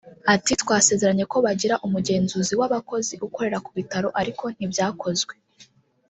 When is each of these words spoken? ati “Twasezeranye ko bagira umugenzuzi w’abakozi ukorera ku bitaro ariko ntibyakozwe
ati 0.33 0.51
“Twasezeranye 0.61 1.25
ko 1.31 1.37
bagira 1.45 1.75
umugenzuzi 1.85 2.53
w’abakozi 2.59 3.13
ukorera 3.27 3.57
ku 3.65 3.71
bitaro 3.77 4.07
ariko 4.21 4.43
ntibyakozwe 4.55 5.33